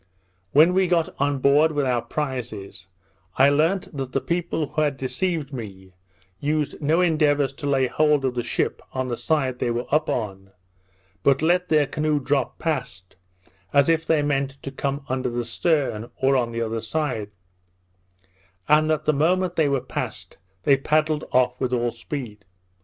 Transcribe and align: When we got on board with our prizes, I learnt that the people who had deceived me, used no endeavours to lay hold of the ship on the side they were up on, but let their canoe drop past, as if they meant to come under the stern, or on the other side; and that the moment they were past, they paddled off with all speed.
When 0.51 0.73
we 0.73 0.87
got 0.87 1.13
on 1.19 1.37
board 1.37 1.73
with 1.73 1.85
our 1.85 2.01
prizes, 2.01 2.87
I 3.37 3.49
learnt 3.49 3.95
that 3.95 4.13
the 4.13 4.19
people 4.19 4.65
who 4.65 4.81
had 4.81 4.97
deceived 4.97 5.53
me, 5.53 5.93
used 6.39 6.81
no 6.81 7.01
endeavours 7.01 7.53
to 7.53 7.67
lay 7.69 7.85
hold 7.85 8.25
of 8.25 8.33
the 8.33 8.41
ship 8.41 8.81
on 8.93 9.09
the 9.09 9.15
side 9.15 9.59
they 9.59 9.69
were 9.69 9.85
up 9.93 10.09
on, 10.09 10.53
but 11.21 11.43
let 11.43 11.69
their 11.69 11.85
canoe 11.85 12.19
drop 12.19 12.57
past, 12.57 13.15
as 13.73 13.89
if 13.89 14.03
they 14.03 14.23
meant 14.23 14.57
to 14.63 14.71
come 14.71 15.05
under 15.07 15.29
the 15.29 15.45
stern, 15.45 16.09
or 16.19 16.35
on 16.35 16.51
the 16.51 16.63
other 16.63 16.81
side; 16.81 17.29
and 18.67 18.89
that 18.89 19.05
the 19.05 19.13
moment 19.13 19.55
they 19.55 19.69
were 19.69 19.81
past, 19.81 20.39
they 20.63 20.77
paddled 20.77 21.25
off 21.31 21.61
with 21.61 21.71
all 21.71 21.91
speed. 21.91 22.43